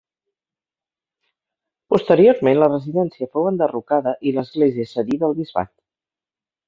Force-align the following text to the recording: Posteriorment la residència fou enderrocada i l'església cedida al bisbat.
Posteriorment 1.93 2.59
la 2.63 2.69
residència 2.71 3.29
fou 3.37 3.51
enderrocada 3.51 4.15
i 4.31 4.35
l'església 4.39 4.89
cedida 4.95 5.29
al 5.29 5.37
bisbat. 5.43 5.75